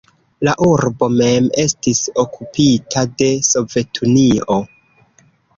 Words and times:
La 0.47 0.53
urbo 0.67 1.09
mem 1.19 1.49
estis 1.65 2.01
okupita 2.23 3.05
de 3.23 3.29
Sovetunio. 3.51 4.61